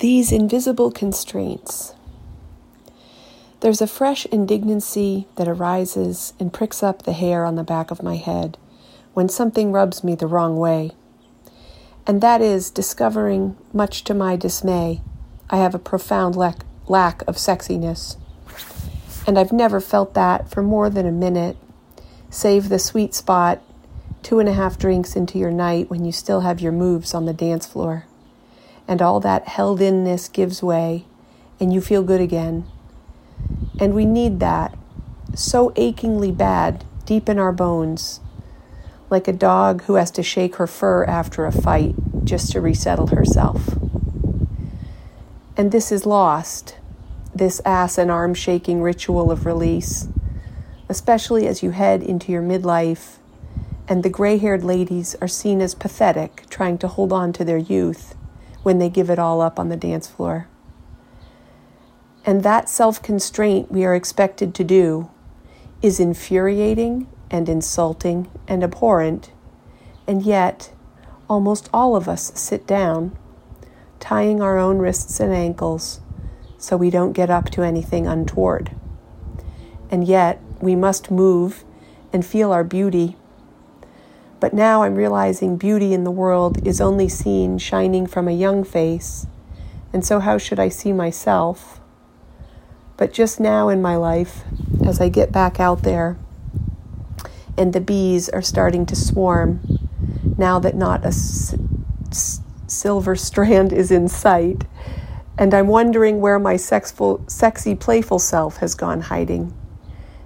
These 0.00 0.32
invisible 0.32 0.90
constraints. 0.90 1.92
There's 3.60 3.82
a 3.82 3.86
fresh 3.86 4.26
indignancy 4.32 5.26
that 5.36 5.46
arises 5.46 6.32
and 6.40 6.50
pricks 6.50 6.82
up 6.82 7.02
the 7.02 7.12
hair 7.12 7.44
on 7.44 7.56
the 7.56 7.62
back 7.62 7.90
of 7.90 8.02
my 8.02 8.16
head 8.16 8.56
when 9.12 9.28
something 9.28 9.72
rubs 9.72 10.02
me 10.02 10.14
the 10.14 10.26
wrong 10.26 10.56
way. 10.56 10.92
And 12.06 12.22
that 12.22 12.40
is 12.40 12.70
discovering, 12.70 13.58
much 13.74 14.02
to 14.04 14.14
my 14.14 14.36
dismay, 14.36 15.02
I 15.50 15.58
have 15.58 15.74
a 15.74 15.78
profound 15.78 16.34
lack, 16.34 16.64
lack 16.86 17.20
of 17.28 17.36
sexiness. 17.36 18.16
And 19.26 19.38
I've 19.38 19.52
never 19.52 19.82
felt 19.82 20.14
that 20.14 20.50
for 20.50 20.62
more 20.62 20.88
than 20.88 21.04
a 21.04 21.12
minute, 21.12 21.58
save 22.30 22.70
the 22.70 22.78
sweet 22.78 23.14
spot 23.14 23.60
two 24.22 24.38
and 24.38 24.48
a 24.48 24.54
half 24.54 24.78
drinks 24.78 25.14
into 25.14 25.38
your 25.38 25.50
night 25.50 25.90
when 25.90 26.06
you 26.06 26.12
still 26.12 26.40
have 26.40 26.58
your 26.58 26.72
moves 26.72 27.12
on 27.12 27.26
the 27.26 27.34
dance 27.34 27.66
floor 27.66 28.06
and 28.90 29.00
all 29.00 29.20
that 29.20 29.46
held 29.46 29.80
inness 29.80 30.28
gives 30.28 30.64
way, 30.64 31.04
and 31.60 31.72
you 31.72 31.80
feel 31.80 32.02
good 32.02 32.20
again. 32.20 32.66
And 33.78 33.94
we 33.94 34.04
need 34.04 34.40
that 34.40 34.76
so 35.32 35.72
achingly 35.76 36.32
bad 36.32 36.84
deep 37.04 37.28
in 37.28 37.38
our 37.38 37.52
bones, 37.52 38.18
like 39.08 39.28
a 39.28 39.32
dog 39.32 39.84
who 39.84 39.94
has 39.94 40.10
to 40.10 40.24
shake 40.24 40.56
her 40.56 40.66
fur 40.66 41.04
after 41.04 41.46
a 41.46 41.52
fight 41.52 41.94
just 42.24 42.50
to 42.50 42.60
resettle 42.60 43.06
herself. 43.06 43.78
And 45.56 45.70
this 45.70 45.92
is 45.92 46.04
lost, 46.04 46.76
this 47.32 47.62
ass 47.64 47.96
and 47.96 48.10
arm 48.10 48.34
shaking 48.34 48.82
ritual 48.82 49.30
of 49.30 49.46
release, 49.46 50.08
especially 50.88 51.46
as 51.46 51.62
you 51.62 51.70
head 51.70 52.02
into 52.02 52.32
your 52.32 52.42
midlife 52.42 53.18
and 53.86 54.02
the 54.02 54.10
gray 54.10 54.36
haired 54.36 54.64
ladies 54.64 55.14
are 55.20 55.28
seen 55.28 55.60
as 55.60 55.74
pathetic, 55.76 56.44
trying 56.50 56.78
to 56.78 56.88
hold 56.88 57.12
on 57.12 57.32
to 57.32 57.44
their 57.44 57.58
youth 57.58 58.16
when 58.62 58.78
they 58.78 58.88
give 58.88 59.10
it 59.10 59.18
all 59.18 59.40
up 59.40 59.58
on 59.58 59.68
the 59.68 59.76
dance 59.76 60.06
floor. 60.06 60.48
And 62.24 62.42
that 62.42 62.68
self 62.68 63.02
constraint 63.02 63.72
we 63.72 63.84
are 63.84 63.94
expected 63.94 64.54
to 64.54 64.64
do 64.64 65.10
is 65.82 65.98
infuriating 65.98 67.08
and 67.30 67.48
insulting 67.48 68.30
and 68.46 68.62
abhorrent, 68.62 69.32
and 70.06 70.22
yet 70.22 70.72
almost 71.28 71.70
all 71.72 71.96
of 71.96 72.08
us 72.08 72.32
sit 72.34 72.66
down, 72.66 73.16
tying 73.98 74.42
our 74.42 74.58
own 74.58 74.78
wrists 74.78 75.20
and 75.20 75.32
ankles 75.32 76.00
so 76.58 76.76
we 76.76 76.90
don't 76.90 77.12
get 77.12 77.30
up 77.30 77.50
to 77.50 77.62
anything 77.62 78.06
untoward. 78.06 78.70
And 79.90 80.06
yet 80.06 80.40
we 80.60 80.76
must 80.76 81.10
move 81.10 81.64
and 82.12 82.26
feel 82.26 82.52
our 82.52 82.64
beauty 82.64 83.16
but 84.40 84.54
now 84.54 84.82
I'm 84.82 84.94
realizing 84.94 85.58
beauty 85.58 85.92
in 85.92 86.04
the 86.04 86.10
world 86.10 86.66
is 86.66 86.80
only 86.80 87.08
seen 87.08 87.58
shining 87.58 88.06
from 88.06 88.26
a 88.26 88.32
young 88.32 88.64
face. 88.64 89.26
And 89.92 90.04
so, 90.04 90.18
how 90.18 90.38
should 90.38 90.58
I 90.58 90.70
see 90.70 90.92
myself? 90.92 91.80
But 92.96 93.12
just 93.12 93.38
now 93.38 93.68
in 93.68 93.82
my 93.82 93.96
life, 93.96 94.44
as 94.84 95.00
I 95.00 95.08
get 95.10 95.30
back 95.30 95.60
out 95.60 95.82
there 95.82 96.16
and 97.56 97.72
the 97.72 97.80
bees 97.80 98.28
are 98.30 98.42
starting 98.42 98.86
to 98.86 98.96
swarm, 98.96 99.60
now 100.38 100.58
that 100.58 100.74
not 100.74 101.04
a 101.04 101.08
s- 101.08 101.54
s- 102.10 102.40
silver 102.66 103.16
strand 103.16 103.72
is 103.72 103.90
in 103.90 104.08
sight, 104.08 104.64
and 105.36 105.52
I'm 105.52 105.66
wondering 105.68 106.20
where 106.20 106.38
my 106.38 106.56
sexful, 106.56 107.22
sexy, 107.26 107.74
playful 107.74 108.18
self 108.18 108.58
has 108.58 108.74
gone 108.74 109.02
hiding. 109.02 109.52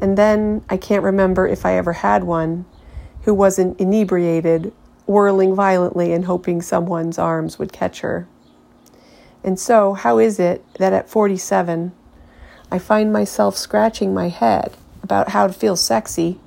And 0.00 0.16
then 0.18 0.64
I 0.68 0.76
can't 0.76 1.02
remember 1.02 1.48
if 1.48 1.64
I 1.64 1.74
ever 1.74 1.94
had 1.94 2.24
one 2.24 2.66
who 3.26 3.34
wasn't 3.34 3.78
inebriated, 3.80 4.72
whirling 5.04 5.52
violently 5.52 6.12
and 6.12 6.24
hoping 6.24 6.62
someone's 6.62 7.18
arms 7.18 7.58
would 7.58 7.72
catch 7.72 8.00
her. 8.00 8.26
And 9.42 9.58
so, 9.58 9.94
how 9.94 10.18
is 10.18 10.38
it 10.38 10.64
that 10.74 10.92
at 10.92 11.10
47, 11.10 11.92
I 12.70 12.78
find 12.78 13.12
myself 13.12 13.56
scratching 13.56 14.14
my 14.14 14.28
head 14.28 14.76
about 15.02 15.30
how 15.30 15.48
to 15.48 15.52
feel 15.52 15.74
sexy? 15.74 16.38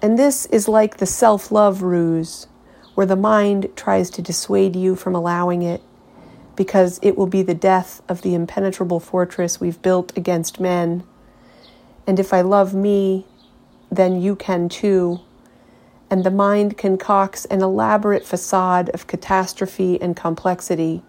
And 0.00 0.16
this 0.16 0.46
is 0.46 0.68
like 0.68 0.98
the 0.98 1.06
self 1.06 1.50
love 1.50 1.82
ruse, 1.82 2.46
where 2.94 3.06
the 3.06 3.16
mind 3.16 3.70
tries 3.74 4.10
to 4.10 4.22
dissuade 4.22 4.76
you 4.76 4.94
from 4.94 5.16
allowing 5.16 5.62
it 5.62 5.82
because 6.54 7.00
it 7.02 7.18
will 7.18 7.26
be 7.26 7.42
the 7.42 7.54
death 7.54 8.00
of 8.08 8.22
the 8.22 8.34
impenetrable 8.36 9.00
fortress 9.00 9.60
we've 9.60 9.82
built 9.82 10.16
against 10.16 10.60
men. 10.60 11.02
And 12.06 12.20
if 12.20 12.32
I 12.32 12.42
love 12.42 12.74
me, 12.74 13.26
then 13.96 14.20
you 14.20 14.36
can 14.36 14.68
too. 14.68 15.20
And 16.10 16.24
the 16.24 16.30
mind 16.30 16.76
concocts 16.76 17.44
an 17.46 17.62
elaborate 17.62 18.24
facade 18.24 18.90
of 18.90 19.06
catastrophe 19.06 20.00
and 20.00 20.14
complexity 20.14 21.02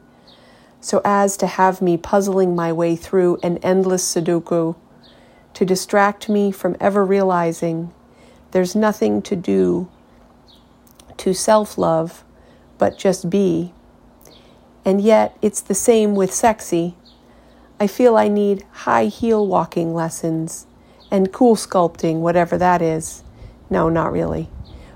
so 0.86 1.02
as 1.04 1.36
to 1.38 1.48
have 1.48 1.82
me 1.82 1.98
puzzling 1.98 2.56
my 2.56 2.72
way 2.72 2.96
through 2.96 3.40
an 3.42 3.58
endless 3.64 4.06
Sudoku 4.06 4.76
to 5.56 5.66
distract 5.66 6.30
me 6.30 6.52
from 6.52 6.78
ever 6.80 7.04
realizing 7.04 7.92
there's 8.52 8.76
nothing 8.76 9.22
to 9.24 9.36
do 9.36 9.90
to 11.18 11.34
self 11.34 11.78
love 11.78 12.24
but 12.78 13.00
just 13.00 13.30
be. 13.30 13.74
And 14.86 15.02
yet, 15.02 15.36
it's 15.42 15.62
the 15.62 15.74
same 15.74 16.14
with 16.14 16.32
sexy. 16.32 16.96
I 17.80 17.88
feel 17.88 18.16
I 18.16 18.28
need 18.28 18.64
high 18.72 19.06
heel 19.06 19.48
walking 19.48 19.96
lessons 19.96 20.68
and 21.12 21.32
CoolSculpting, 21.32 22.20
whatever 22.20 22.58
that 22.58 22.82
is. 22.82 23.24
No, 23.70 23.90
not 23.90 24.12
really. 24.12 24.50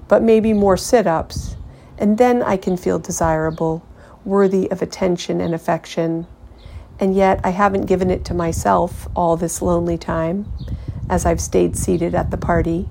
But 0.07 0.23
maybe 0.23 0.53
more 0.53 0.77
sit 0.77 1.07
ups. 1.07 1.55
And 1.97 2.17
then 2.17 2.41
I 2.41 2.57
can 2.57 2.77
feel 2.77 2.99
desirable, 2.99 3.85
worthy 4.23 4.69
of 4.71 4.81
attention 4.81 5.41
and 5.41 5.53
affection. 5.53 6.27
And 6.99 7.15
yet 7.15 7.39
I 7.43 7.49
haven't 7.49 7.85
given 7.85 8.09
it 8.09 8.25
to 8.25 8.33
myself 8.33 9.07
all 9.15 9.37
this 9.37 9.61
lonely 9.61 9.97
time, 9.97 10.51
as 11.09 11.25
I've 11.25 11.41
stayed 11.41 11.77
seated 11.77 12.13
at 12.13 12.31
the 12.31 12.37
party, 12.37 12.87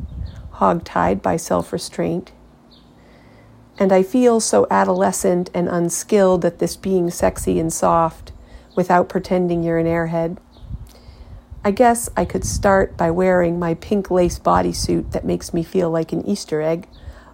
hog-tied 0.53 1.23
by 1.23 1.37
self 1.37 1.73
restraint. 1.73 2.33
And 3.79 3.93
I 3.93 4.03
feel 4.03 4.41
so 4.41 4.67
adolescent 4.71 5.51
and 5.55 5.69
unskilled 5.69 6.45
at 6.45 6.59
this 6.59 6.75
being 6.75 7.11
sexy 7.11 7.61
and 7.61 7.73
soft 7.73 8.33
without 8.75 9.09
pretending 9.09 9.63
you're 9.63 9.79
an 9.79 9.87
airhead. 9.87 10.39
I 11.69 11.71
guess 11.71 12.09
I 12.17 12.25
could 12.25 12.47
start 12.47 12.97
by 12.97 13.11
wearing 13.11 13.59
my 13.59 13.75
pink 13.75 14.11
lace 14.11 14.39
bodysuit 14.39 15.13
that 15.13 15.27
makes 15.27 15.53
me 15.53 15.63
feel 15.63 15.91
like 15.91 16.13
an 16.15 16.27
Easter 16.27 16.63
egg 16.63 16.89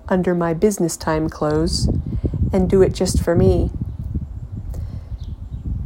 under 0.08 0.34
my 0.34 0.52
business 0.52 0.96
time 0.96 1.28
clothes 1.28 1.88
and 2.52 2.68
do 2.68 2.82
it 2.82 2.92
just 2.92 3.22
for 3.22 3.36
me. 3.36 3.70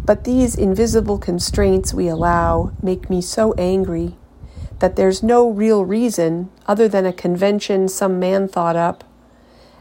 But 0.02 0.24
these 0.24 0.54
invisible 0.54 1.18
constraints 1.18 1.92
we 1.92 2.08
allow 2.08 2.72
make 2.82 3.10
me 3.10 3.20
so 3.20 3.52
angry 3.58 4.16
that 4.78 4.96
there's 4.96 5.22
no 5.22 5.50
real 5.50 5.84
reason 5.84 6.48
other 6.66 6.88
than 6.88 7.04
a 7.04 7.12
convention 7.12 7.86
some 7.86 8.18
man 8.18 8.48
thought 8.48 8.76
up. 8.76 9.04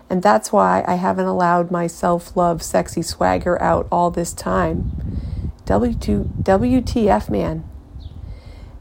And 0.10 0.22
that's 0.22 0.52
why 0.52 0.84
I 0.86 0.96
haven't 0.96 1.28
allowed 1.28 1.72
my 1.72 1.88
self 1.88 2.36
love 2.36 2.62
sexy 2.62 3.02
swagger 3.02 3.62
out 3.62 3.88
all 3.90 4.12
this 4.12 4.34
time. 4.34 4.92
WTF, 5.64 7.30
man. 7.30 7.64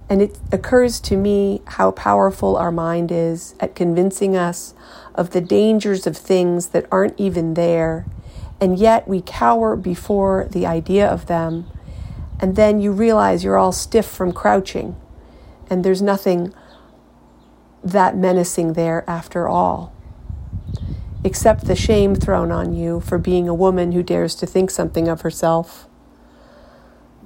And 0.08 0.22
it 0.22 0.38
occurs 0.52 1.00
to 1.00 1.16
me 1.16 1.62
how 1.66 1.90
powerful 1.90 2.56
our 2.56 2.70
mind 2.70 3.10
is 3.10 3.54
at 3.58 3.74
convincing 3.74 4.36
us 4.36 4.72
of 5.14 5.30
the 5.30 5.40
dangers 5.40 6.06
of 6.06 6.16
things 6.16 6.68
that 6.68 6.86
aren't 6.92 7.18
even 7.18 7.54
there, 7.54 8.06
and 8.60 8.78
yet 8.78 9.08
we 9.08 9.20
cower 9.20 9.74
before 9.74 10.46
the 10.50 10.64
idea 10.64 11.08
of 11.08 11.26
them. 11.26 11.66
And 12.38 12.54
then 12.54 12.80
you 12.80 12.92
realize 12.92 13.42
you're 13.42 13.56
all 13.56 13.72
stiff 13.72 14.06
from 14.06 14.32
crouching, 14.32 14.94
and 15.68 15.84
there's 15.84 16.02
nothing 16.02 16.54
that 17.82 18.16
menacing 18.16 18.74
there 18.74 19.08
after 19.08 19.48
all, 19.48 19.92
except 21.24 21.64
the 21.66 21.74
shame 21.74 22.14
thrown 22.14 22.52
on 22.52 22.74
you 22.74 23.00
for 23.00 23.18
being 23.18 23.48
a 23.48 23.54
woman 23.54 23.92
who 23.92 24.02
dares 24.02 24.34
to 24.36 24.46
think 24.46 24.70
something 24.70 25.08
of 25.08 25.22
herself. 25.22 25.88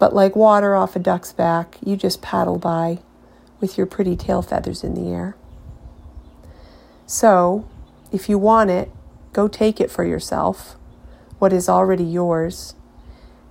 But 0.01 0.15
like 0.15 0.35
water 0.35 0.75
off 0.75 0.97
a 0.97 0.99
duck's 0.99 1.31
back, 1.31 1.77
you 1.85 1.95
just 1.95 2.23
paddle 2.23 2.59
by 2.59 3.01
with 3.61 3.77
your 3.77 3.87
pretty 3.87 4.17
tail 4.17 4.41
feathers 4.41 4.83
in 4.83 4.95
the 4.95 5.13
air. 5.13 5.37
So, 7.07 7.69
if 8.11 8.27
you 8.27 8.39
want 8.39 8.71
it, 8.71 8.91
go 9.35 9.47
take 9.47 9.79
it 9.79 9.91
for 9.91 10.03
yourself, 10.03 10.77
what 11.39 11.53
is 11.53 11.69
already 11.69 12.05
yours. 12.05 12.75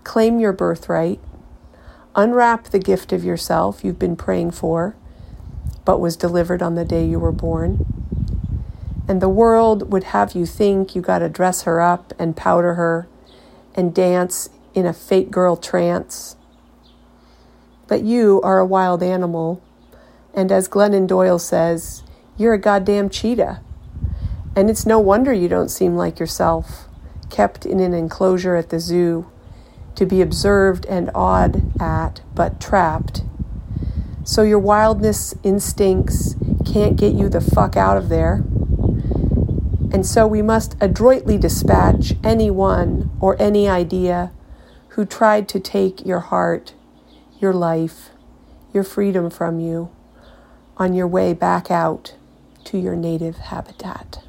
Claim 0.04 0.40
your 0.40 0.51
birthright. 0.51 1.19
Unwrap 2.16 2.69
the 2.69 2.80
gift 2.80 3.13
of 3.13 3.24
yourself 3.24 3.84
you've 3.84 4.00
been 4.00 4.16
praying 4.16 4.50
for, 4.50 4.95
but 5.86 6.00
was 6.00 6.18
delivered 6.18 6.63
on 6.63 6.74
the 6.74 6.84
day 6.84 7.06
you 7.06 7.19
were 7.19 7.31
born. 7.31 7.86
And 9.07 9.22
the 9.22 9.30
world 9.30 9.92
would 9.92 10.06
have 10.06 10.34
you 10.34 10.48
think 10.48 10.95
you 10.95 11.02
got 11.04 11.19
to 11.19 11.30
dress 11.30 11.62
her 11.63 11.80
up 11.80 12.12
and 12.18 12.36
powder 12.36 12.74
her 12.74 13.07
and 13.75 13.94
dance 13.94 14.50
in 14.74 14.88
a 14.88 14.94
fake 14.94 15.30
girl 15.30 15.56
trance 15.56 16.36
but 17.89 18.03
you 18.03 18.39
are 18.44 18.59
a 18.59 18.65
wild 18.65 19.01
animal. 19.01 19.62
And 20.33 20.51
as 20.51 20.69
Glennon 20.69 21.07
Doyle 21.07 21.39
says, 21.39 22.03
you're 22.38 22.53
a 22.53 22.59
goddamn 22.59 23.09
cheetah. 23.09 23.62
And 24.56 24.69
it's 24.69 24.86
no 24.86 25.00
wonder 25.00 25.33
you 25.33 25.50
don't 25.50 25.69
seem 25.69 25.97
like 25.97 26.19
yourself, 26.19 26.88
kept 27.31 27.65
in 27.65 27.80
an 27.80 27.95
enclosure 27.95 28.56
at 28.56 28.69
the 28.69 28.80
zoo, 28.80 29.30
to 29.95 30.06
be 30.06 30.21
observed 30.21 30.86
and 30.86 31.09
awed 31.15 31.81
at, 31.81 32.21
but 32.36 32.62
trapped. 32.62 33.24
So 34.24 34.44
your 34.44 34.59
wildness 34.59 35.33
instincts 35.44 36.35
can't 36.71 36.95
get 36.95 37.15
you 37.15 37.27
the 37.27 37.42
fuck 37.42 37.75
out 37.75 37.97
of 37.97 38.09
there. 38.09 38.44
And 39.92 40.06
so 40.06 40.27
we 40.27 40.44
must 40.44 40.77
adroitly 40.80 41.39
dispatch 41.39 42.13
anyone 42.24 43.09
or 43.19 43.35
any 43.42 43.68
idea 43.68 44.31
who 44.89 45.06
tried 45.06 45.50
to 45.50 45.59
take 45.59 46.06
your 46.06 46.19
heart, 46.19 46.74
your 47.39 47.53
life, 47.53 48.09
your 48.74 48.83
freedom 48.83 49.30
from 49.30 49.59
you 49.59 49.89
on 50.77 50.94
your 50.94 51.07
way 51.07 51.33
back 51.33 51.71
out 51.71 52.15
to 52.65 52.77
your 52.77 52.95
native 52.95 53.38
habitat. 53.38 54.24